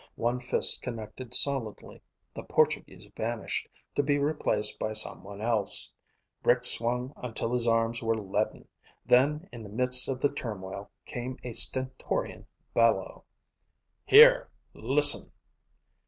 One 0.15 0.39
fist 0.39 0.81
connected 0.81 1.31
solidly. 1.35 2.01
The 2.33 2.41
Portuguese 2.41 3.05
vanished, 3.15 3.69
to 3.93 4.01
be 4.01 4.17
replaced 4.17 4.79
by 4.79 4.93
someone 4.93 5.41
else. 5.41 5.93
Rick 6.43 6.65
swung 6.65 7.13
until 7.17 7.53
his 7.53 7.67
arms 7.67 8.01
were 8.01 8.17
leaden. 8.17 8.67
Then, 9.05 9.47
in 9.51 9.61
the 9.61 9.69
midst 9.69 10.09
of 10.09 10.19
the 10.19 10.33
turmoil, 10.33 10.89
came 11.05 11.37
a 11.43 11.53
stentorian 11.53 12.47
bellow. 12.73 13.25
"Here! 14.03 14.49
Listen!" 14.73 15.31